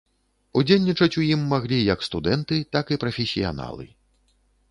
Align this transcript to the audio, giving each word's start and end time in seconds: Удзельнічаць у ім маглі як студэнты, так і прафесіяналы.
Удзельнічаць 0.61 1.07
у 1.21 1.23
ім 1.33 1.43
маглі 1.51 1.79
як 1.93 1.99
студэнты, 2.07 2.57
так 2.77 2.85
і 2.97 2.99
прафесіяналы. 3.05 3.85